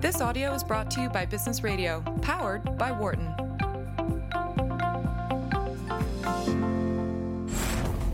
[0.00, 3.34] This audio is brought to you by Business Radio, powered by Wharton.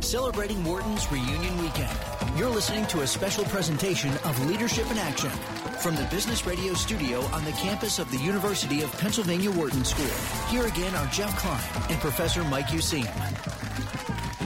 [0.00, 1.96] Celebrating Wharton's reunion weekend.
[2.36, 5.30] You're listening to a special presentation of Leadership in Action
[5.78, 10.06] from the Business Radio studio on the campus of the University of Pennsylvania Wharton School.
[10.48, 13.55] Here again are Jeff Klein and Professor Mike Useem.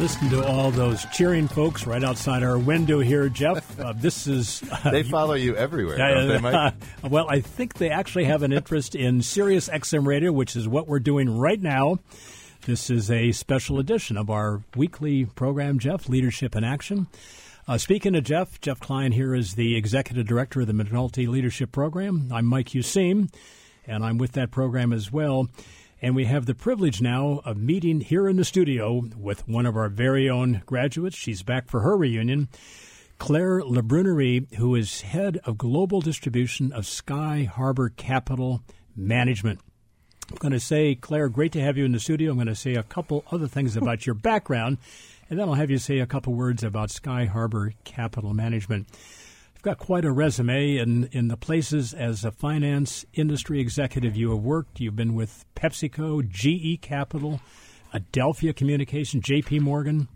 [0.00, 3.78] Listen to all those cheering folks right outside our window here, Jeff.
[3.80, 4.62] Uh, this is.
[4.70, 6.74] Uh, they follow you everywhere, don't they, Mike?
[7.02, 10.86] well, I think they actually have an interest in Sirius XM Radio, which is what
[10.86, 11.98] we're doing right now.
[12.64, 17.06] This is a special edition of our weekly program, Jeff, Leadership in Action.
[17.68, 21.72] Uh, speaking of Jeff, Jeff Klein here is the Executive Director of the McNulty Leadership
[21.72, 22.30] Program.
[22.32, 23.30] I'm Mike Useem,
[23.86, 25.48] and I'm with that program as well.
[26.02, 29.76] And we have the privilege now of meeting here in the studio with one of
[29.76, 31.16] our very own graduates.
[31.16, 32.48] She's back for her reunion.
[33.18, 38.62] Claire LaBrunerie, who is head of global distribution of Sky Harbor Capital
[38.96, 39.60] Management.
[40.30, 42.30] I'm going to say, Claire, great to have you in the studio.
[42.30, 44.78] I'm going to say a couple other things about your background,
[45.28, 48.86] and then I'll have you say a couple words about Sky Harbor Capital Management.
[49.60, 54.30] You've got quite a resume in, in the places as a finance industry executive you
[54.30, 54.80] have worked.
[54.80, 57.42] You've been with PepsiCo, GE Capital,
[57.92, 60.08] Adelphia Communication, JP Morgan.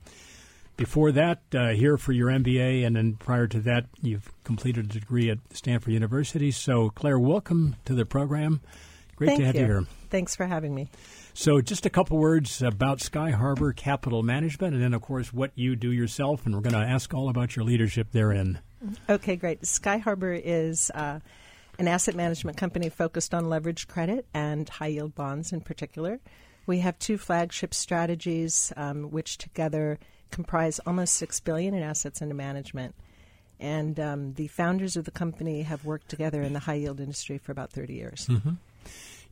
[0.78, 4.89] Before that, uh, here for your MBA, and then prior to that, you've completed a
[4.89, 6.50] degree at Stanford University.
[6.50, 8.62] So, Claire, welcome to the program.
[9.17, 9.61] Great Thank to have you.
[9.61, 9.87] you here.
[10.09, 10.89] Thanks for having me.
[11.34, 15.50] So, just a couple words about Sky Harbor Capital Management, and then, of course, what
[15.55, 18.61] you do yourself, and we're going to ask all about your leadership therein.
[19.08, 19.66] Okay, great.
[19.66, 21.20] Sky Harbor is uh,
[21.78, 26.20] an asset management company focused on leveraged credit and high yield bonds in particular.
[26.66, 29.98] We have two flagship strategies, um, which together
[30.30, 32.94] comprise almost six billion in assets under management.
[33.60, 37.38] And um, the founders of the company have worked together in the high yield industry
[37.38, 38.26] for about thirty years.
[38.28, 38.54] Mm-hmm.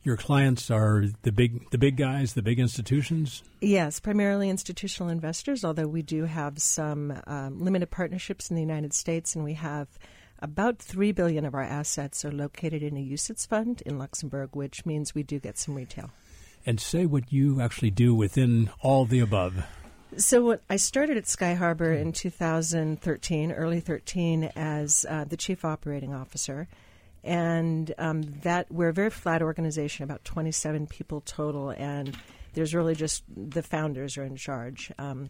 [0.03, 3.41] Your clients are the big the big guys, the big institutions.
[3.61, 5.63] Yes, primarily institutional investors.
[5.63, 9.87] Although we do have some um, limited partnerships in the United States, and we have
[10.39, 14.85] about three billion of our assets are located in a UCITS fund in Luxembourg, which
[14.85, 16.11] means we do get some retail.
[16.65, 19.65] And say what you actually do within all the above.
[20.17, 25.63] So what, I started at Sky Harbor in 2013, early 13, as uh, the chief
[25.63, 26.67] operating officer
[27.23, 32.17] and um, that we're a very flat organization, about 27 people total, and
[32.53, 34.91] there's really just the founders are in charge.
[34.99, 35.29] Um,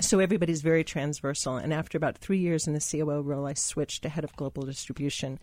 [0.00, 1.56] so everybody's very transversal.
[1.56, 4.64] And after about three years in the COO role, I switched to head of global
[4.64, 5.38] distribution.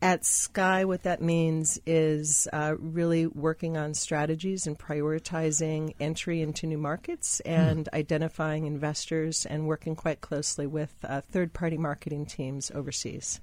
[0.00, 6.68] At Sky, what that means is uh, really working on strategies and prioritizing entry into
[6.68, 7.98] new markets and mm.
[7.98, 13.40] identifying investors and working quite closely with uh, third party marketing teams overseas.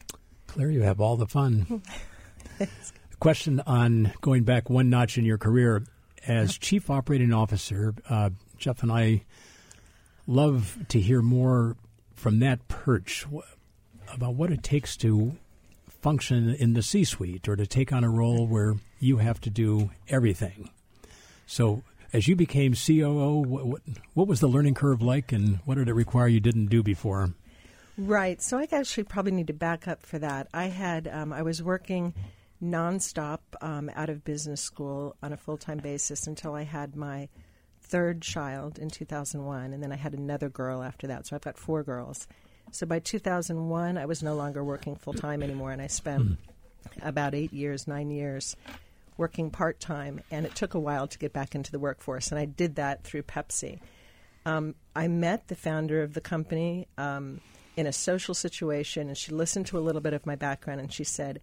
[0.55, 1.81] Claire, you have all the fun.
[3.19, 5.83] Question on going back one notch in your career
[6.25, 7.93] as chief operating officer.
[8.09, 9.25] Uh, Jeff and I
[10.27, 11.75] love to hear more
[12.13, 13.25] from that perch
[14.13, 15.35] about what it takes to
[15.89, 19.49] function in the C suite or to take on a role where you have to
[19.49, 20.69] do everything.
[21.45, 21.83] So,
[22.13, 23.81] as you became COO, what, what,
[24.13, 27.33] what was the learning curve like and what did it require you didn't do before?
[27.97, 28.41] Right.
[28.41, 30.47] So I actually probably need to back up for that.
[30.53, 32.13] I had um, I was working
[32.61, 37.29] nonstop um, out of business school on a full time basis until I had my
[37.81, 41.27] third child in 2001, and then I had another girl after that.
[41.27, 42.27] So I've got four girls.
[42.71, 46.37] So by 2001, I was no longer working full time anymore, and I spent mm.
[47.01, 48.55] about eight years, nine years
[49.17, 52.39] working part time, and it took a while to get back into the workforce, and
[52.39, 53.79] I did that through Pepsi.
[54.45, 56.87] Um, I met the founder of the company.
[56.97, 57.39] Um,
[57.75, 60.91] in a social situation, and she listened to a little bit of my background, and
[60.91, 61.41] she said,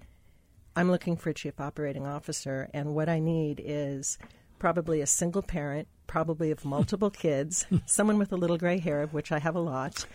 [0.74, 4.18] I'm looking for a chief operating officer, and what I need is
[4.58, 9.12] probably a single parent, probably of multiple kids, someone with a little gray hair, of
[9.12, 10.06] which I have a lot.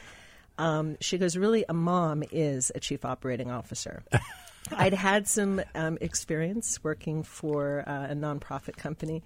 [0.57, 4.03] Um, she goes, Really, a mom is a chief operating officer.
[4.71, 9.23] I'd had some um, experience working for uh, a nonprofit company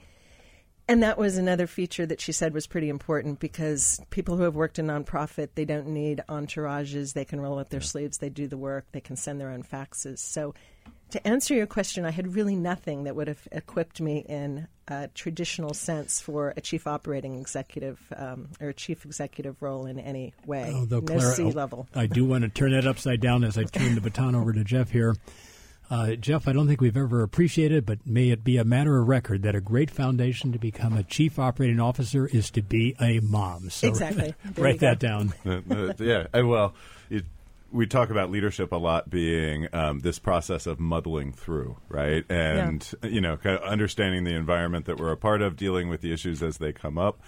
[0.88, 4.56] and that was another feature that she said was pretty important because people who have
[4.56, 7.14] worked in nonprofit, they don't need entourages.
[7.14, 9.64] They can roll up their sleeves, they do the work, they can send their own
[9.64, 10.20] faxes.
[10.20, 10.54] So,
[11.12, 15.10] to answer your question, I had really nothing that would have equipped me in a
[15.10, 20.34] traditional sense for a chief operating executive um, or a chief executive role in any
[20.46, 20.72] way.
[20.74, 21.88] Although, no Claire, C level.
[21.94, 24.64] I do want to turn that upside down as I turn the baton over to
[24.64, 25.16] Jeff here.
[25.92, 29.10] Uh, Jeff, I don't think we've ever appreciated, but may it be a matter of
[29.10, 33.20] record that a great foundation to become a chief operating officer is to be a
[33.20, 33.70] mom.
[33.70, 34.34] So exactly.
[34.58, 35.34] write that down.
[35.46, 36.28] Uh, uh, yeah.
[36.34, 36.74] Well,
[37.10, 37.26] it,
[37.72, 42.26] we talk about leadership a lot being um, this process of muddling through, right?
[42.30, 43.10] And yeah.
[43.10, 46.12] you know, kind of understanding the environment that we're a part of, dealing with the
[46.12, 47.22] issues as they come up.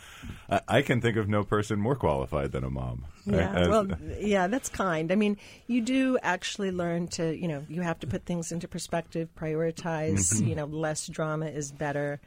[0.49, 3.05] I, I can think of no person more qualified than a mom.
[3.25, 3.69] Yeah, right?
[3.69, 3.87] well,
[4.19, 5.11] yeah, that's kind.
[5.11, 5.37] I mean,
[5.67, 10.33] you do actually learn to, you know, you have to put things into perspective, prioritize.
[10.33, 10.47] Mm-hmm.
[10.47, 12.19] You know, less drama is better.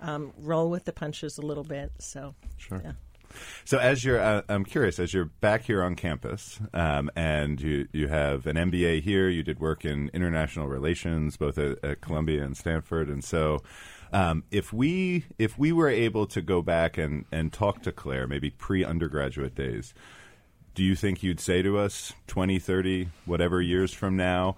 [0.00, 1.92] Um, roll with the punches a little bit.
[1.98, 2.80] So, sure.
[2.84, 2.92] Yeah.
[3.64, 7.88] So, as you're, uh, I'm curious, as you're back here on campus, um, and you
[7.92, 12.42] you have an MBA here, you did work in international relations, both at, at Columbia
[12.44, 13.62] and Stanford, and so.
[14.12, 18.26] Um, if we if we were able to go back and, and talk to Claire,
[18.26, 19.94] maybe pre undergraduate days,
[20.74, 24.56] do you think you'd say to us 20, 30, whatever years from now,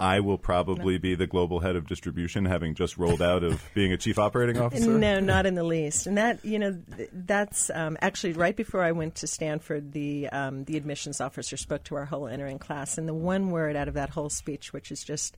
[0.00, 3.92] I will probably be the global head of distribution, having just rolled out of being
[3.92, 4.90] a chief operating officer.
[4.90, 6.06] No, not in the least.
[6.06, 6.78] And that you know,
[7.12, 9.92] that's um, actually right before I went to Stanford.
[9.92, 13.76] The um, the admissions officer spoke to our whole entering class, and the one word
[13.76, 15.36] out of that whole speech, which is just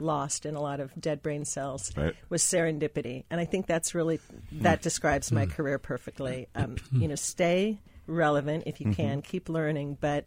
[0.00, 2.14] lost in a lot of dead brain cells, right.
[2.28, 3.24] was serendipity.
[3.30, 4.20] And I think that's really
[4.52, 6.48] that describes my career perfectly.
[6.58, 7.78] Um, you know, stay
[8.08, 8.94] relevant if you mm-hmm.
[8.94, 10.24] can, keep learning, but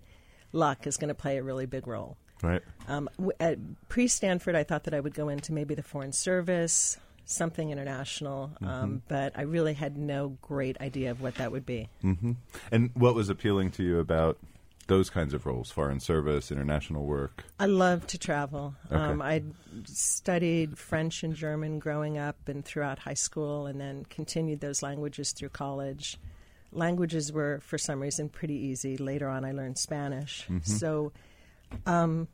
[0.53, 2.15] luck is going to play a really big role.
[2.41, 2.61] Right.
[2.87, 3.09] Um,
[3.39, 3.57] at
[3.87, 8.51] pre Stanford, I thought that I would go into maybe the Foreign Service, something international,
[8.61, 8.97] um, mm-hmm.
[9.07, 11.89] but I really had no great idea of what that would be.
[12.03, 12.33] Mm-hmm.
[12.71, 14.37] And what was appealing to you about
[14.87, 17.45] those kinds of roles, foreign service, international work?
[17.59, 18.75] I love to travel.
[18.91, 18.95] Okay.
[18.95, 19.43] Um, I
[19.85, 25.31] studied French and German growing up and throughout high school, and then continued those languages
[25.31, 26.17] through college.
[26.73, 28.97] Languages were, for some reason, pretty easy.
[28.97, 30.43] Later on, I learned Spanish.
[30.43, 30.59] Mm-hmm.
[30.59, 31.11] So
[31.85, 32.27] um,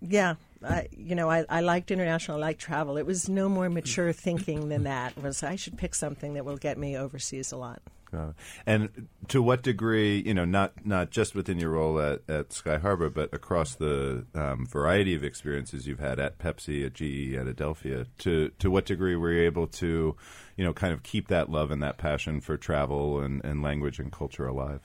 [0.00, 2.38] yeah, I, you know, I, I liked international.
[2.38, 2.96] I liked travel.
[2.96, 5.16] It was no more mature thinking than that.
[5.20, 7.82] Was I should pick something that will get me overseas a lot.
[8.12, 8.32] Uh,
[8.64, 12.78] and to what degree, you know, not not just within your role at, at Sky
[12.78, 17.46] Harbor, but across the um, variety of experiences you've had at Pepsi, at GE, at
[17.46, 20.16] Adelphia, to to what degree were you able to,
[20.56, 23.98] you know, kind of keep that love and that passion for travel and, and language
[23.98, 24.80] and culture alive?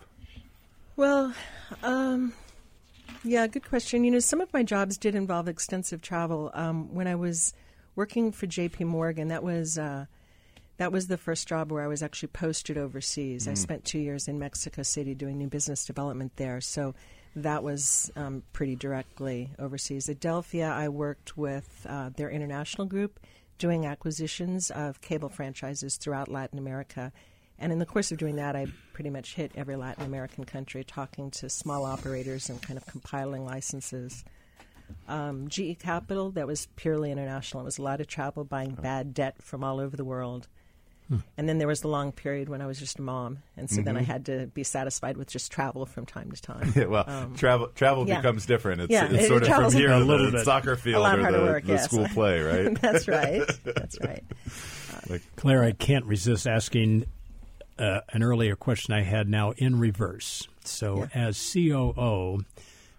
[0.96, 1.34] Well,
[1.84, 2.34] um,
[3.24, 4.04] yeah, good question.
[4.04, 6.52] You know, some of my jobs did involve extensive travel.
[6.54, 7.54] Um, when I was
[7.96, 8.86] working for J.P.
[8.86, 10.06] Morgan, that was uh,
[10.78, 13.48] that was the first job where I was actually posted overseas.
[13.48, 13.52] Mm.
[13.52, 16.96] I spent two years in Mexico City doing new business development there, so
[17.36, 20.08] that was um, pretty directly overseas.
[20.08, 23.20] Adelphia, I worked with uh, their international group
[23.58, 27.12] doing acquisitions of cable franchises throughout Latin America
[27.62, 30.84] and in the course of doing that, I pretty much hit every Latin American country,
[30.84, 34.26] talking to small operators and kind of compiling licenses.
[35.08, 37.62] Um, GE Capital, that was purely international.
[37.62, 40.48] It was a lot of travel, buying bad debt from all over the world.
[41.08, 41.18] Hmm.
[41.38, 43.78] And then there was the long period when I was just a mom, and so
[43.78, 43.86] mm-hmm.
[43.86, 44.12] then I mm-hmm.
[44.12, 46.72] had to be satisfied with just travel from time to time.
[46.76, 48.18] yeah, well, um, travel travel yeah.
[48.18, 48.82] becomes different.
[48.82, 50.46] It's, yeah, it's it, sort it of from here a little bit.
[50.46, 51.86] soccer field or the, work, the yes.
[51.86, 52.80] school play, right?
[52.82, 53.42] That's right.
[53.66, 54.24] That's right.
[55.10, 57.06] like, Claire, I can't resist asking
[57.82, 60.48] uh, an earlier question I had now in reverse.
[60.64, 61.08] So, yeah.
[61.16, 62.46] as COO,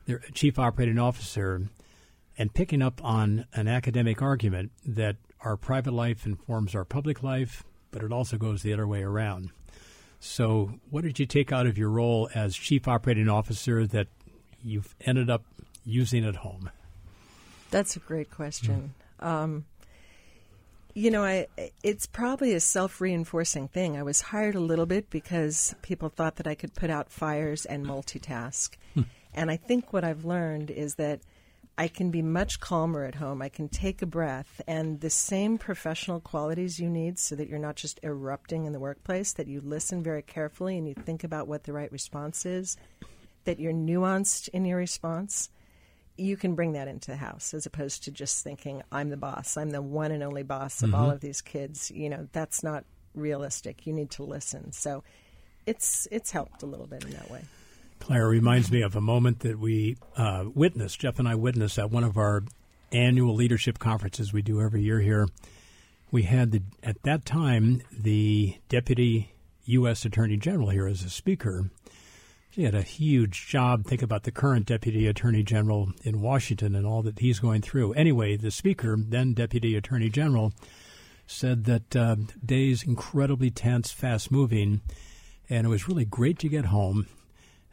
[0.06, 1.62] the Chief Operating Officer,
[2.37, 7.62] and picking up on an academic argument that our private life informs our public life,
[7.93, 9.50] but it also goes the other way around.
[10.19, 14.08] So, what did you take out of your role as Chief Operating Officer that
[14.64, 15.44] you've ended up
[15.84, 16.70] using at home?
[17.70, 18.94] That's a great question.
[19.20, 19.26] Mm.
[19.26, 19.65] Um,
[20.94, 21.46] you know, I
[21.82, 23.96] it's probably a self-reinforcing thing.
[23.96, 27.65] I was hired a little bit because people thought that I could put out fires
[27.65, 28.70] and multitask.
[28.94, 29.03] Hmm.
[29.34, 31.20] and I think what I've learned is that
[31.79, 33.41] I can be much calmer at home.
[33.41, 37.58] I can take a breath and the same professional qualities you need so that you're
[37.58, 41.49] not just erupting in the workplace, that you listen very carefully and you think about
[41.49, 42.77] what the right response is,
[43.44, 45.49] that you're nuanced in your response
[46.22, 49.56] you can bring that into the house as opposed to just thinking I'm the boss.
[49.56, 50.98] I'm the one and only boss of mm-hmm.
[50.98, 51.91] all of these kids.
[51.91, 53.86] You know, that's not realistic.
[53.86, 54.72] You need to listen.
[54.72, 55.02] So
[55.67, 57.43] it's it's helped a little bit in that way.
[58.00, 60.98] Claire reminds me of a moment that we uh, witnessed.
[60.98, 62.43] Jeff and I witnessed at one of our
[62.91, 65.29] annual leadership conferences we do every year here.
[66.10, 69.32] We had the at that time the deputy
[69.67, 70.05] U.S.
[70.05, 71.70] Attorney General here as a speaker,
[72.53, 73.87] he had a huge job.
[73.87, 77.94] Think about the current Deputy Attorney General in Washington and all that he's going through.
[77.94, 80.53] Anyway, the Speaker, then Deputy Attorney General,
[81.27, 84.82] said that uh, days incredibly tense, fast moving,
[85.49, 87.06] and it was really great to get home.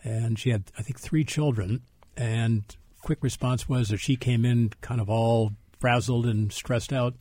[0.01, 1.81] And she had, I think, three children.
[2.15, 2.63] And
[3.01, 7.15] quick response was that she came in kind of all frazzled and stressed out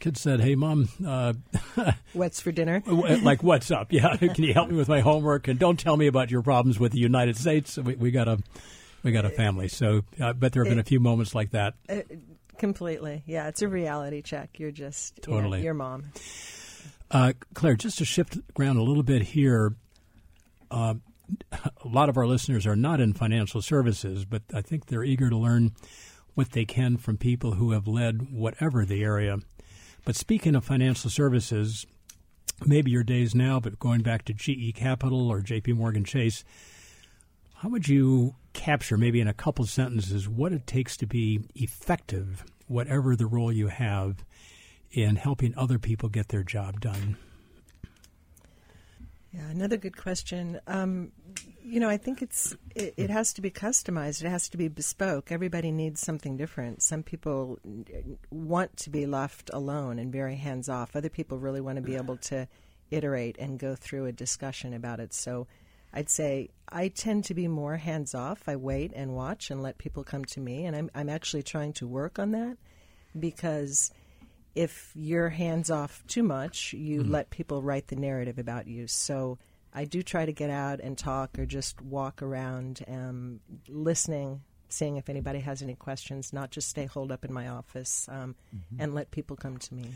[0.00, 1.34] kid said, "Hey, mom, uh,
[2.12, 2.82] what's for dinner?
[2.86, 3.92] like, what's up?
[3.92, 5.48] Yeah, can you help me with my homework?
[5.48, 7.76] And don't tell me about your problems with the United States.
[7.76, 8.38] We, we got a
[9.02, 11.74] We got a family, so uh, but there have been a few moments like that.
[11.88, 12.00] Uh,
[12.58, 13.48] completely, yeah.
[13.48, 14.58] It's a reality check.
[14.58, 15.62] You're just you know, Totally.
[15.62, 16.04] your mom.
[17.10, 19.74] Uh, Claire, just to shift ground a little bit here,
[20.70, 20.94] uh,
[21.52, 25.30] a lot of our listeners are not in financial services, but I think they're eager
[25.30, 25.72] to learn
[26.34, 29.38] what they can from people who have led whatever the area.
[30.06, 31.84] But speaking of financial services,
[32.64, 36.44] maybe your days now, but going back to GE Capital or JP Morgan Chase,
[37.56, 42.44] how would you capture, maybe in a couple sentences, what it takes to be effective,
[42.68, 44.24] whatever the role you have,
[44.92, 47.16] in helping other people get their job done?
[49.36, 50.60] Yeah, another good question.
[50.66, 51.12] Um,
[51.62, 54.24] you know, I think it's it, it has to be customized.
[54.24, 55.30] It has to be bespoke.
[55.30, 56.82] Everybody needs something different.
[56.82, 57.58] Some people
[58.30, 60.96] want to be left alone and very hands off.
[60.96, 62.48] Other people really want to be able to
[62.90, 65.12] iterate and go through a discussion about it.
[65.12, 65.46] So,
[65.92, 68.48] I'd say I tend to be more hands off.
[68.48, 71.74] I wait and watch and let people come to me, and I'm I'm actually trying
[71.74, 72.56] to work on that
[73.18, 73.92] because
[74.56, 78.86] if you're hands off too much, you let people write the narrative about you.
[78.88, 79.38] So
[79.72, 84.96] I do try to get out and talk or just walk around, um, listening, seeing
[84.96, 88.34] if anybody has any questions, not just stay holed up in my office um,
[88.78, 89.90] and let people come to me.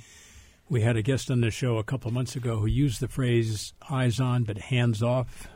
[0.69, 3.09] We had a guest on the show a couple of months ago who used the
[3.09, 5.49] phrase "eyes on but hands off."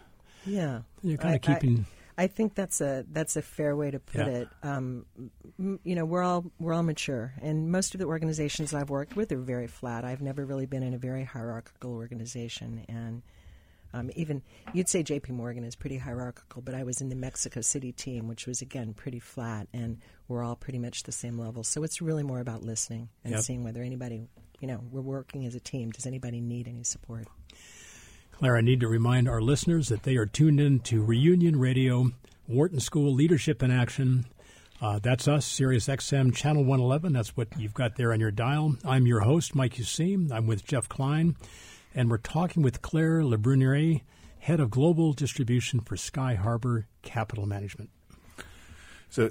[0.44, 1.86] Yeah, You're kind I- of keeping.
[1.86, 4.28] I think that's a that's a fair way to put Yeah.
[4.28, 4.48] it.
[4.62, 5.06] Um,
[5.58, 9.16] m- you know, we're all we're all mature, and most of the organizations I've worked
[9.16, 10.04] with are very flat.
[10.04, 13.22] I've never really been in a very hierarchical organization, and
[13.92, 14.42] um, even
[14.72, 15.32] you'd say J.P.
[15.32, 18.92] Morgan is pretty hierarchical, but I was in the Mexico City team, which was again
[18.94, 21.62] pretty flat, and we're all pretty much the same level.
[21.64, 23.42] So it's really more about listening and Yep.
[23.42, 24.28] seeing whether anybody,
[24.60, 25.90] you know, we're working as a team.
[25.90, 27.26] Does anybody need any support?
[28.38, 32.10] Claire, I need to remind our listeners that they are tuned in to Reunion Radio,
[32.48, 34.26] Wharton School Leadership in Action.
[34.82, 37.12] Uh, that's us, Sirius XM Channel 111.
[37.12, 38.76] That's what you've got there on your dial.
[38.84, 40.32] I'm your host, Mike Useem.
[40.32, 41.36] I'm with Jeff Klein,
[41.94, 44.02] and we're talking with Claire LaBrunerie,
[44.40, 47.90] Head of Global Distribution for Sky Harbor Capital Management.
[49.08, 49.30] So,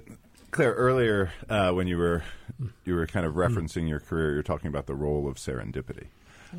[0.51, 2.24] Claire, earlier uh, when you were
[2.86, 6.07] you were kind of referencing your career, you're talking about the role of serendipity.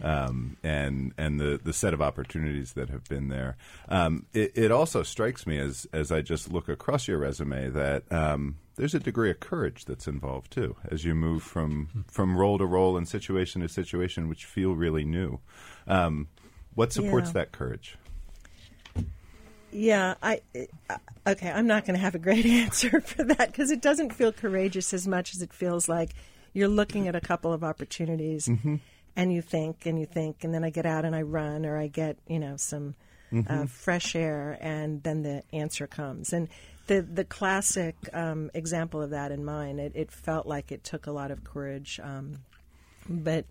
[0.02, 3.56] Um, and and the, the set of opportunities that have been there.
[3.88, 8.10] Um, it, it also strikes me as as I just look across your resume that
[8.12, 12.58] um, there's a degree of courage that's involved too as you move from from role
[12.58, 15.38] to role and situation to situation, which feel really new.
[15.86, 16.28] Um,
[16.74, 17.32] what supports Yeah.
[17.34, 17.96] that courage?
[19.72, 20.40] Yeah, I
[21.26, 21.50] okay.
[21.50, 24.94] I'm not going to have a great answer for that because it doesn't feel courageous
[24.94, 26.10] as much as it feels like
[26.52, 28.48] you're looking at a couple of opportunities
[29.16, 31.78] and you think and you think, and then I get out and I run or
[31.78, 32.94] I get you know some
[33.49, 36.33] uh, fresh air, and then the answer comes.
[36.33, 36.49] And
[36.87, 41.06] the the classic um, example of that in mine, it, it felt like it took
[41.06, 42.38] a lot of courage, um,
[43.09, 43.44] but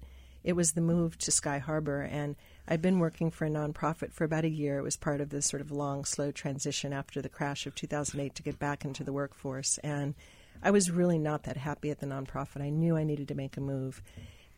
[0.43, 2.35] it was the move to Sky Harbor, and
[2.67, 4.77] I'd been working for a nonprofit for about a year.
[4.77, 8.35] It was part of this sort of long, slow transition after the crash of 2008
[8.35, 10.13] to get back into the workforce, and
[10.61, 12.61] I was really not that happy at the nonprofit.
[12.61, 14.01] I knew I needed to make a move,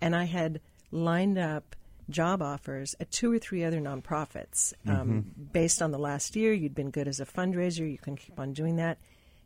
[0.01, 0.59] and I had
[0.95, 1.75] lined up
[2.09, 6.53] job offers at two or three other nonprofits um, based on the last year.
[6.53, 7.89] You'd been good as a fundraiser.
[7.89, 8.99] You can keep on doing that.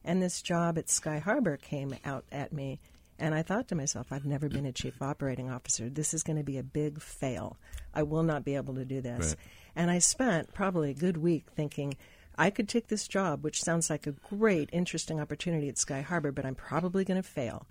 [0.04, 2.80] And this job at Sky Harbor came out at me.
[3.18, 5.90] And I thought to myself, I've never been a chief operating officer.
[5.90, 7.58] This is going to be a big fail.
[7.94, 9.30] I will not be able to do this.
[9.30, 9.36] Right.
[9.76, 11.96] And I spent probably a good week thinking,
[12.38, 16.32] I could take this job, which sounds like a great, interesting opportunity at Sky Harbor,
[16.32, 17.68] but I'm probably going to fail.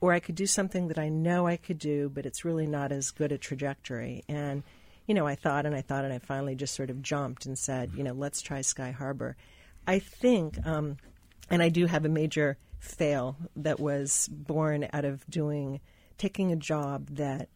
[0.00, 2.90] Or I could do something that I know I could do, but it's really not
[2.92, 4.24] as good a trajectory.
[4.28, 4.62] And,
[5.06, 7.58] you know, I thought and I thought, and I finally just sort of jumped and
[7.58, 9.36] said, you know, let's try Sky Harbor.
[9.86, 10.96] I think, um,
[11.50, 15.80] and I do have a major fail that was born out of doing,
[16.16, 17.48] taking a job that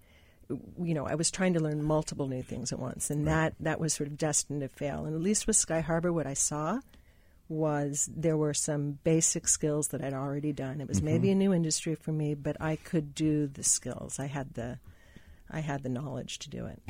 [0.49, 3.81] you know, I was trying to learn multiple new things at once, and that that
[3.81, 5.05] was sort of destined to fail.
[5.05, 6.81] And at least with Sky Harbor, what I saw
[7.49, 10.81] was there were some basic skills that I'd already done.
[10.81, 14.19] It was maybe a new industry for me, but I could do the skills.
[14.19, 14.79] I had the
[15.51, 16.81] I had the knowledge to do it.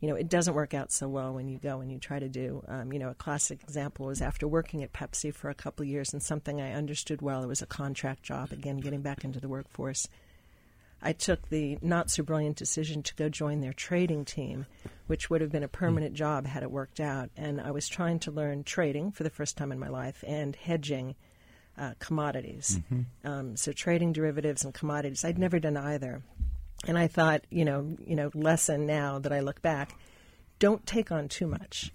[0.00, 2.28] You know, it doesn't work out so well when you go and you try to
[2.28, 2.62] do.
[2.68, 5.88] Um, you know, a classic example was after working at Pepsi for a couple of
[5.88, 7.42] years and something I understood well.
[7.42, 8.52] It was a contract job.
[8.52, 10.08] Again, getting back into the workforce.
[11.02, 14.66] I took the not so brilliant decision to go join their trading team,
[15.06, 17.30] which would have been a permanent job had it worked out.
[17.36, 20.56] And I was trying to learn trading for the first time in my life and
[20.56, 21.14] hedging
[21.78, 22.80] uh, commodities.
[23.24, 25.24] Um, so trading derivatives and commodities.
[25.24, 26.22] I'd never done either.
[26.86, 29.96] And I thought, you know, you know, lesson now that I look back,
[30.58, 31.92] don't take on too much.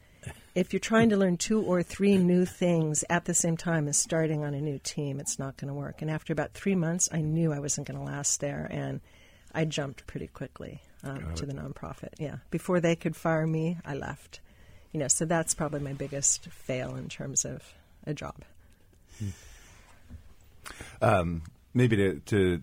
[0.54, 3.98] If you're trying to learn two or three new things at the same time as
[3.98, 6.02] starting on a new team, it's not going to work.
[6.02, 9.00] And after about three months, I knew I wasn't going to last there, and
[9.54, 12.14] I jumped pretty quickly um, to the nonprofit.
[12.20, 14.40] Yeah, before they could fire me, I left.
[14.92, 17.74] You know, so that's probably my biggest fail in terms of
[18.06, 18.36] a job.
[21.02, 21.44] Um,
[21.74, 22.62] maybe to, to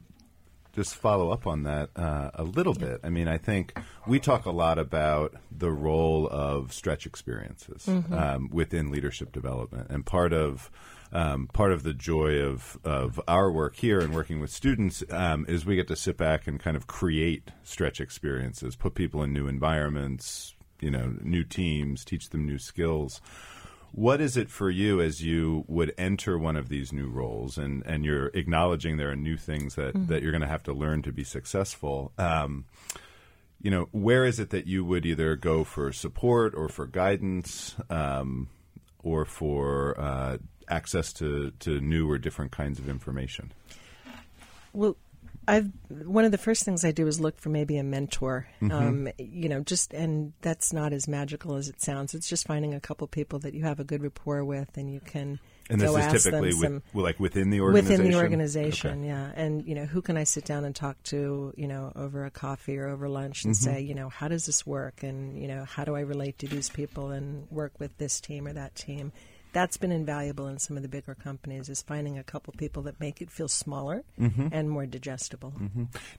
[0.79, 3.01] just follow up on that uh, a little bit.
[3.03, 8.13] I mean, I think we talk a lot about the role of stretch experiences Mm-hmm.
[8.15, 10.71] um, within leadership development, and part of
[11.11, 15.45] um, part of the joy of of our work here and working with students um,
[15.49, 19.33] is we get to sit back and kind of create stretch experiences, put people in
[19.33, 23.21] new environments, you know, new teams, teach them new skills.
[23.93, 27.85] What is it for you as you would enter one of these new roles and,
[27.87, 31.03] and you're acknowledging there are new things that, that you're going to have to learn
[31.03, 32.13] to be successful?
[32.19, 32.67] Um,
[33.61, 37.75] you know, where is it that you would either go for support or for guidance
[37.91, 38.49] um,
[39.03, 43.53] or for uh, access to, to new or different kinds of information?
[44.73, 44.97] Well,
[45.49, 48.47] I've one of the first things I do is look for maybe a mentor.
[48.61, 48.73] Mm-hmm.
[48.73, 52.15] Um, you know, just and that's not as magical as it sounds.
[52.15, 55.01] It's just finding a couple people that you have a good rapport with, and you
[55.01, 55.41] can
[55.71, 57.99] And this go is ask typically them with, some, like within the organization.
[57.99, 58.99] within the organization.
[59.01, 59.09] Okay.
[59.09, 61.55] Yeah, and you know, who can I sit down and talk to?
[61.57, 63.49] You know, over a coffee or over lunch, Mm-hmm.
[63.49, 65.03] and say, you know, how does this work?
[65.03, 68.47] And you know, how do I relate to these people and work with this team
[68.47, 69.13] or that team?
[69.53, 71.69] That's been invaluable in some of the bigger companies.
[71.69, 74.49] Is finding a couple people that make it feel smaller Mm-hmm.
[74.53, 75.53] and more digestible.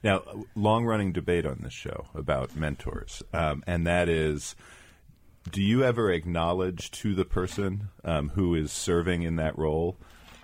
[0.02, 0.22] Now,
[0.54, 4.56] long running debate on this show about mentors, um, and that is
[5.50, 9.96] do you ever acknowledge to the person um, who is serving in that role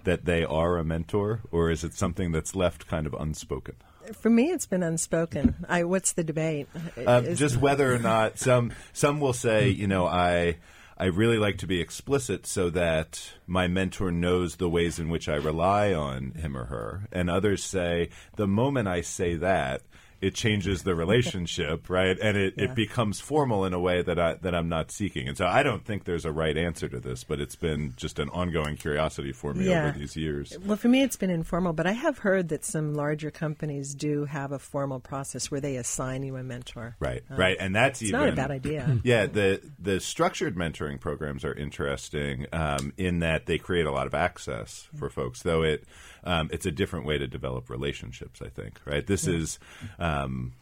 [0.04, 3.74] that they are a mentor, or is it something that's left kind of unspoken?
[4.14, 5.66] For me, it's been unspoken.
[5.68, 6.68] I what's the debate?
[7.06, 10.58] Um, just whether or not some some will say, you know, I
[10.98, 15.28] I really like to be explicit so that my mentor knows the ways in which
[15.28, 19.82] I rely on him or her, and others say the moment I say that.
[20.20, 22.18] It changes the relationship, right?
[22.18, 22.64] And it, Yeah.
[22.64, 25.28] it becomes formal in a way that I that I'm not seeking.
[25.28, 28.18] And so I don't think there's a right answer to this, but it's been just
[28.18, 29.88] an ongoing curiosity for me Yeah.
[29.88, 30.56] over these years.
[30.64, 34.24] Well, for me, it's been informal, but I have heard that some larger companies do
[34.24, 36.96] have a formal process where they assign you a mentor.
[37.00, 38.98] Right, Uh, right, and that's It's even not a bad idea.
[39.04, 44.06] Yeah, the the structured mentoring programs are interesting um, in that they create a lot
[44.06, 45.42] of access for folks.
[45.42, 45.84] Though it
[46.26, 48.42] um, it's a different way to develop relationships.
[48.42, 49.06] I think right.
[49.06, 49.58] This is.
[49.98, 50.52] Um,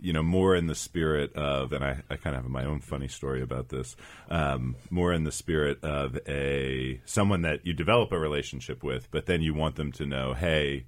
[0.00, 2.78] you know, more in the spirit of, and I, I kind of have my own
[2.78, 3.96] funny story about this.
[4.30, 9.26] Um, more in the spirit of a someone that you develop a relationship with, but
[9.26, 10.84] then you want them to know, hey,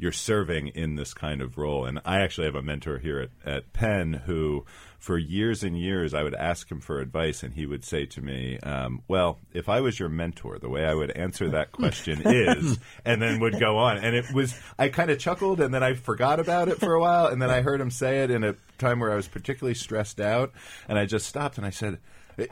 [0.00, 1.84] you're serving in this kind of role.
[1.84, 4.64] And I actually have a mentor here at, at Penn who,
[4.98, 8.22] for years and years, I would ask him for advice, and he would say to
[8.22, 12.22] me, um, Well, if I was your mentor, the way I would answer that question
[12.24, 13.98] is, and then would go on.
[13.98, 17.00] And it was, I kind of chuckled, and then I forgot about it for a
[17.00, 19.74] while, and then I heard him say it in a time where I was particularly
[19.74, 20.52] stressed out,
[20.88, 21.98] and I just stopped and I said,
[22.38, 22.46] "Eh,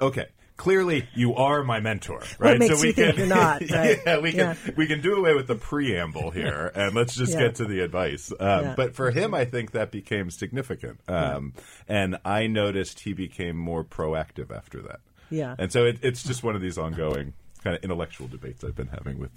[0.00, 0.26] Okay.
[0.56, 2.58] Clearly, you are my mentor, right?
[2.60, 3.98] makes we think you're not, right?
[4.06, 4.72] yeah, we can Yeah.
[4.76, 7.40] we can do away with the preamble here, and let's just Yeah.
[7.40, 8.30] get to the advice.
[8.38, 8.74] Um, Yeah.
[8.76, 11.54] But for him, I think that became significant, um,
[11.88, 15.00] and I noticed he became more proactive after that.
[15.30, 15.56] Yeah.
[15.58, 17.32] and so it, it's just one of these ongoing
[17.64, 19.32] kind of intellectual debates I've been having with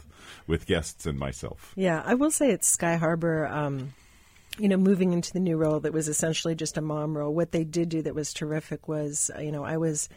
[0.46, 1.72] with guests and myself.
[1.76, 3.94] Yeah, I will say at Sky Harbor, um,
[4.60, 7.34] you know, moving into the new role that was essentially just a mom role.
[7.34, 10.10] What they did do that was terrific was, uh, you know, I was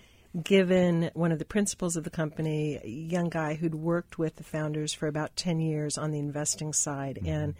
[0.42, 4.44] given one of the principals of the company, a young guy who'd worked with the
[4.44, 7.16] founders for about 10 years on the investing side.
[7.16, 7.28] Mm-hmm.
[7.28, 7.54] And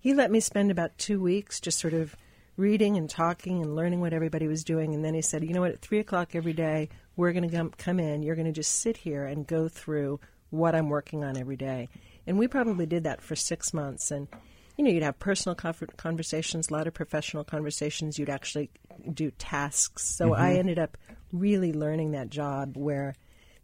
[0.00, 2.16] he let me spend about two weeks just sort of
[2.56, 4.94] reading and talking and learning what everybody was doing.
[4.94, 7.56] And then he said, you know what, at 3 o'clock every day, we're going to
[7.56, 8.22] come, come in.
[8.22, 10.18] You're going to just sit here and go through
[10.50, 11.88] what I'm working on every day.
[12.26, 14.10] And we probably did that for six months.
[14.10, 14.26] And,
[14.76, 18.18] you know, you'd have personal conversations, a lot of professional conversations.
[18.18, 18.70] You'd actually
[19.12, 20.04] do tasks.
[20.04, 20.58] So I mm-hmm.
[20.58, 20.96] ended up
[21.32, 23.14] really learning that job where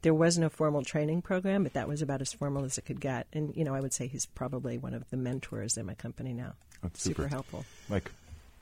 [0.03, 3.01] there was no formal training program, but that was about as formal as it could
[3.01, 3.27] get.
[3.33, 6.33] And, you know, I would say he's probably one of the mentors in my company
[6.33, 6.55] now.
[6.83, 7.23] That's super.
[7.23, 7.29] super.
[7.29, 7.64] helpful.
[7.88, 8.12] Mike,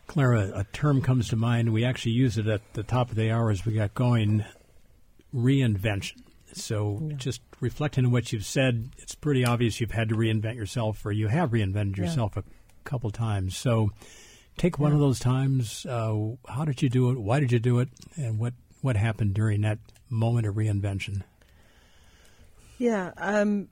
[0.06, 1.72] Clara, a term comes to mind.
[1.72, 4.44] We actually use it at the top of the hour as we got going
[5.34, 6.23] reinvention.
[6.56, 11.04] So, just reflecting on what you've said, it's pretty obvious you've had to reinvent yourself,
[11.04, 12.04] or you have reinvented Yeah.
[12.04, 12.44] yourself a
[12.84, 13.56] couple times.
[13.56, 13.90] So,
[14.56, 15.84] take one of those times.
[15.86, 17.18] Uh, how did you do it?
[17.18, 17.88] Why did you do it?
[18.16, 19.78] And what, what happened during that
[20.10, 21.22] moment of reinvention?
[22.78, 23.12] Yeah.
[23.16, 23.68] Um,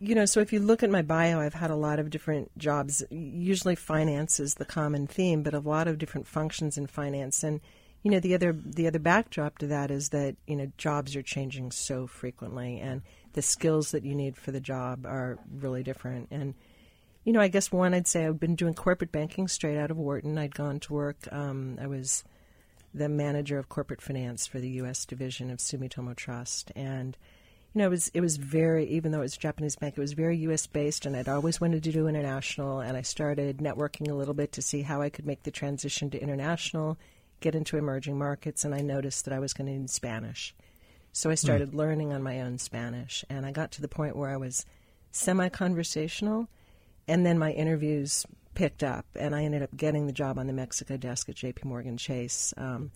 [0.00, 2.56] you know, so if you look at my bio, I've had a lot of different
[2.58, 3.02] jobs.
[3.10, 7.44] Usually finance is the common theme, but a lot of different functions in finance.
[7.44, 7.60] And,
[8.02, 11.22] you know the other the other backdrop to that is that you know jobs are
[11.22, 16.28] changing so frequently and the skills that you need for the job are really different.
[16.30, 16.54] And
[17.24, 19.98] you know i guess one i'd say i've been doing corporate banking straight out of
[19.98, 20.38] wharton.
[20.38, 22.24] I'd gone to work um, i was
[22.94, 26.72] the manager of corporate finance for the us division of sumitomo trust.
[26.74, 27.16] And
[27.74, 30.00] you know it was it was very even though it was a japanese bank it
[30.00, 32.80] was very us based and i'd always wanted to do international.
[32.80, 36.08] And i started networking a little bit to see how i could make the transition
[36.10, 36.96] to international
[37.40, 40.54] get into emerging markets, and I noticed that I was going to need Spanish.
[41.12, 41.74] So I started mm.
[41.74, 44.66] learning on my own Spanish, and I got to the point where I was
[45.10, 46.48] semi conversational,
[47.06, 50.52] and then my interviews picked up, and I ended up getting the job on the
[50.52, 52.90] Mexico desk at JP Morgan Chase um,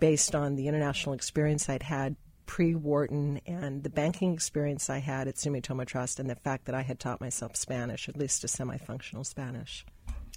[0.00, 5.28] based on the international experience I'd had pre Wharton and the banking experience I had
[5.28, 8.48] at Sumitomo Trust, and the fact that I had taught myself Spanish, at least a
[8.48, 9.86] semi functional Spanish.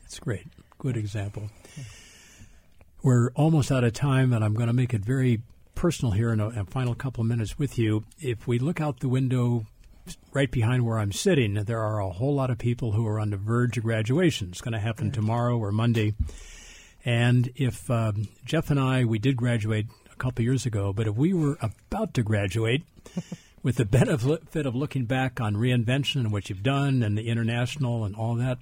[0.02, 0.46] That's great.
[0.78, 1.50] Good example.
[3.06, 5.44] We're almost out of time, and I'm going to make it very
[5.76, 8.04] personal here in a, a final couple of minutes with you.
[8.20, 9.68] If we look out the window
[10.34, 13.30] right behind where I'm sitting, there are a whole lot of people who are on
[13.30, 14.48] the verge of graduation.
[14.50, 16.16] It's going to happen tomorrow or Monday.
[17.06, 21.16] And if um, Jeff and I, we did graduate a couple years ago, but if
[21.16, 22.82] we were about to graduate,
[23.62, 28.04] with the benefit of looking back on reinvention and what you've done and the international
[28.04, 28.58] and all that,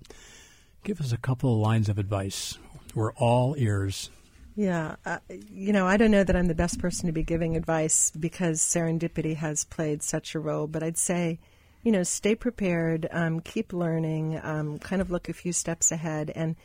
[0.84, 2.58] give us a couple of lines of advice.
[2.94, 4.10] We're all ears.
[4.56, 7.58] Yeah, uh, you know, I don't know that I'm the best person to be giving
[7.58, 11.40] advice because serendipity has played such a role, but I'd say,
[11.82, 16.32] you know, stay prepared, um, keep learning, um, kind of look a few steps ahead,
[16.36, 16.56] and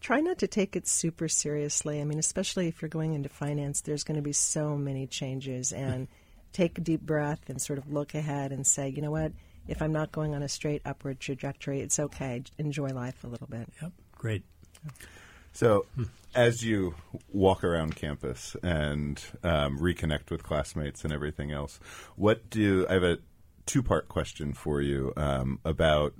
[0.00, 2.00] try not to take it super seriously.
[2.00, 5.72] I mean, especially if you're going into finance, there's going to be so many changes,
[5.72, 6.08] and
[6.52, 9.30] take a deep breath and sort of look ahead and say, you know what,
[9.68, 12.42] if I'm not going on a straight upward trajectory, it's okay.
[12.58, 13.68] Enjoy life a little bit.
[13.82, 14.42] Yep, great.
[15.56, 15.86] So,
[16.34, 16.96] as you
[17.32, 21.80] walk around campus and um, reconnect with classmates and everything else,
[22.14, 23.18] what do I have a
[23.64, 26.12] two part question for you um, about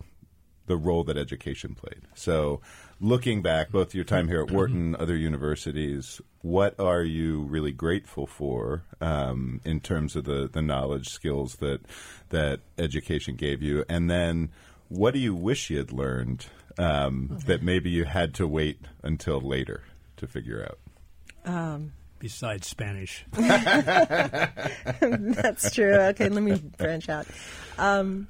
[0.64, 2.00] the role that education played?
[2.14, 2.62] So,
[2.98, 8.26] looking back, both your time here at Wharton, other universities, what are you really grateful
[8.26, 11.80] for um, in terms of the, the knowledge, skills that
[12.30, 14.48] that education gave you, and then
[14.88, 16.46] what do you wish you had learned
[16.78, 17.44] um, okay.
[17.46, 19.82] that maybe you had to wait until later
[20.16, 20.78] to figure out?
[21.50, 23.24] Um, Besides Spanish.
[23.32, 24.54] That's
[25.74, 25.94] true.
[25.94, 27.26] Okay, let me branch out.
[27.78, 28.28] Um,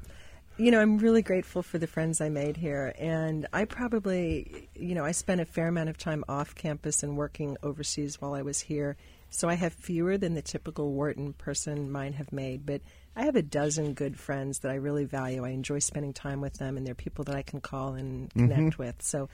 [0.59, 2.95] you know, I'm really grateful for the friends I made here.
[2.99, 7.17] And I probably, you know, I spent a fair amount of time off campus and
[7.17, 8.97] working overseas while I was here.
[9.31, 12.67] So I have fewer than the typical Wharton person might have made.
[12.67, 12.81] But
[13.17, 15.45] I have a dozen good friends that I really value.
[15.45, 18.61] I enjoy spending time with them, and they're people that I can call and connect
[18.61, 18.83] mm-hmm.
[18.83, 19.03] with.
[19.03, 19.31] So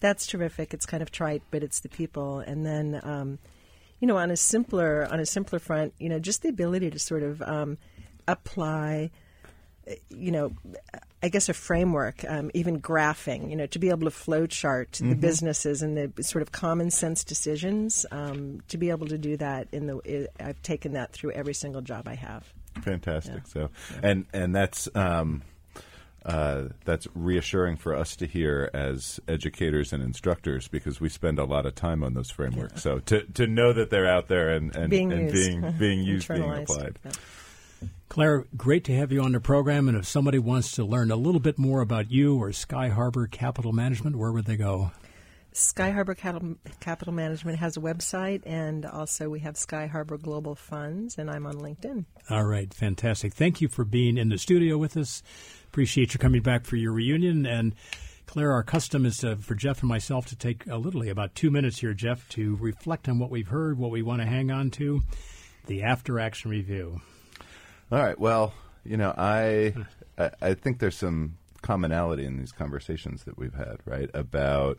[0.00, 0.72] that's terrific.
[0.72, 2.38] It's kind of trite, but it's the people.
[2.38, 3.38] And then, um,
[4.00, 6.98] you know, on a simpler on a simpler front, you know, just the ability to
[6.98, 7.76] sort of um,
[8.28, 9.10] apply
[10.08, 10.52] you know,
[11.22, 15.10] I guess a framework, um, even graphing, you know, to be able to flowchart mm-hmm.
[15.10, 18.06] the businesses and the sort of common sense decisions.
[18.10, 21.82] Um, to be able to do that in the, I've taken that through every single
[21.82, 22.52] job I have.
[22.82, 23.42] Fantastic.
[23.46, 23.52] Yeah.
[23.52, 23.70] So,
[24.02, 25.42] and and that's um,
[26.24, 31.44] uh, that's reassuring for us to hear as educators and instructors because we spend a
[31.44, 32.74] lot of time on those frameworks.
[32.76, 32.80] Yeah.
[32.80, 35.34] So to to know that they're out there and and being and used.
[35.34, 36.98] being being used, being applied.
[37.04, 37.12] Yeah.
[38.08, 39.88] Claire, great to have you on the program.
[39.88, 43.26] And if somebody wants to learn a little bit more about you or Sky Harbor
[43.26, 44.92] Capital Management, where would they go?
[45.56, 50.56] Sky Harbor Capital, Capital Management has a website, and also we have Sky Harbor Global
[50.56, 52.06] Funds, and I'm on LinkedIn.
[52.28, 53.32] All right, fantastic.
[53.34, 55.22] Thank you for being in the studio with us.
[55.66, 57.46] Appreciate you coming back for your reunion.
[57.46, 57.76] And
[58.26, 61.52] Claire, our custom is to, for Jeff and myself to take a literally about two
[61.52, 64.72] minutes here, Jeff, to reflect on what we've heard, what we want to hang on
[64.72, 65.02] to,
[65.66, 67.00] the after action review.
[67.92, 68.18] All right.
[68.18, 69.72] Well, you know, I,
[70.18, 74.10] I I think there's some commonality in these conversations that we've had, right?
[74.14, 74.78] About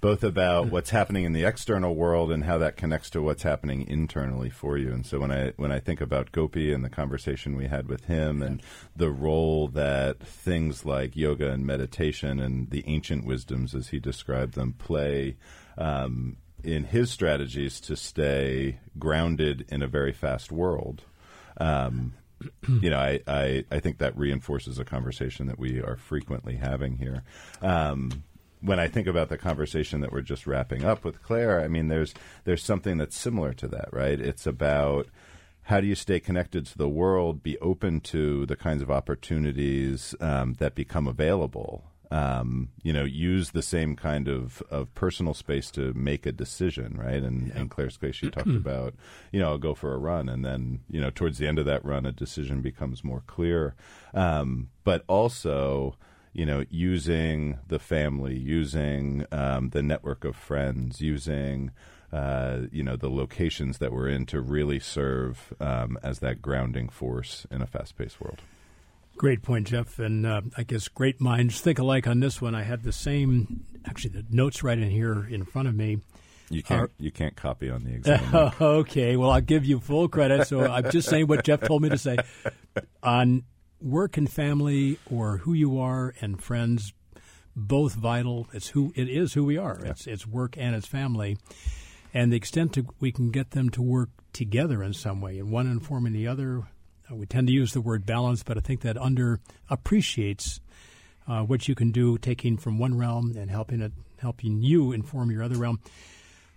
[0.00, 3.86] both about what's happening in the external world and how that connects to what's happening
[3.88, 4.92] internally for you.
[4.92, 8.04] And so when I when I think about Gopi and the conversation we had with
[8.04, 8.62] him and
[8.94, 14.54] the role that things like yoga and meditation and the ancient wisdoms, as he described
[14.54, 15.36] them, play.
[15.76, 21.04] Um, in his strategies to stay grounded in a very fast world,
[21.58, 22.14] um,
[22.68, 26.96] you know, I, I, I think that reinforces a conversation that we are frequently having
[26.96, 27.22] here.
[27.62, 28.24] Um,
[28.60, 31.88] when I think about the conversation that we're just wrapping up with Claire, I mean,
[31.88, 34.20] there's there's something that's similar to that, right?
[34.20, 35.08] It's about
[35.62, 40.14] how do you stay connected to the world, be open to the kinds of opportunities
[40.18, 45.70] um, that become available, um, you know, use the same kind of, of personal space
[45.72, 47.22] to make a decision, right?
[47.22, 48.94] And in Claire's case, she talked about,
[49.30, 51.66] you know, I'll go for a run, and then, you know, towards the end of
[51.66, 53.74] that run, a decision becomes more clear.
[54.14, 55.96] Um, but also,
[56.32, 61.72] you know, using the family, using um, the network of friends, using
[62.12, 66.88] uh, you know the locations that we're in to really serve um, as that grounding
[66.88, 68.40] force in a fast-paced world.
[69.18, 69.98] Great point, Jeff.
[69.98, 72.54] And uh, I guess great minds think alike on this one.
[72.54, 75.98] I had the same, actually, the notes right in here in front of me.
[76.50, 78.52] You can't you can't copy on the exam.
[78.60, 80.46] okay, well, I'll give you full credit.
[80.46, 82.16] So I'm just saying what Jeff told me to say.
[83.02, 83.42] On
[83.80, 86.92] work and family, or who you are and friends,
[87.54, 88.48] both vital.
[88.52, 89.78] It's who it is who we are.
[89.84, 91.38] It's it's work and it's family,
[92.14, 95.50] and the extent to we can get them to work together in some way, and
[95.50, 96.62] one informing the other.
[97.10, 100.60] uh, We tend to use the word balance, but I think that under appreciates
[101.26, 105.30] uh, what you can do, taking from one realm and helping it, helping you inform
[105.30, 105.80] your other realm.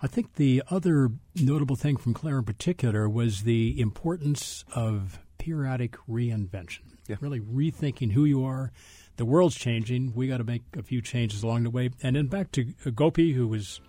[0.02, 5.98] I think the other notable thing from Claire in particular was the importance of periodic
[6.08, 6.82] reinvention.
[7.20, 8.72] Really rethinking who you are.
[9.18, 10.14] The world's changing.
[10.14, 11.90] We got to make a few changes along the way.
[12.04, 13.82] And then back to uh, Gopi, who was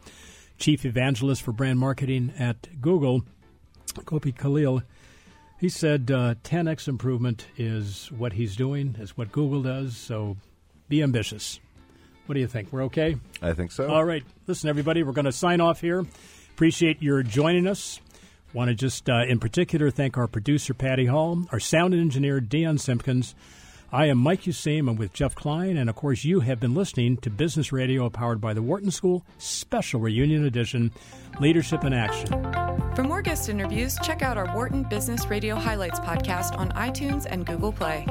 [0.59, 3.23] chief evangelist for brand marketing at Google,
[4.07, 4.83] Gopi Kallayil.
[5.61, 9.97] He said uh, 10x improvement is what he's doing, is what Google does.
[9.97, 10.39] So
[10.89, 11.61] be ambitious.
[12.27, 12.73] What do you think?
[12.73, 13.17] We're okay?
[13.43, 13.89] I think so.
[13.89, 14.25] All right.
[14.47, 16.07] Listen, everybody, we're going to sign off here.
[16.55, 18.01] Appreciate your joining us.
[18.55, 22.77] Want to just, uh, in particular, thank our producer, Patty Hall, our sound engineer, Dion
[22.79, 23.35] Simpkins.
[23.91, 24.89] I am Mike Useem.
[24.89, 25.77] I'm with Jeff Klein.
[25.77, 29.23] And of course, you have been listening to Business Radio powered by the Wharton School
[29.39, 30.93] Special Reunion Edition
[31.41, 32.29] Leadership in Action.
[32.95, 37.45] For more guest interviews, check out our Wharton Business Radio Highlights podcast on iTunes and
[37.45, 38.07] Google Play.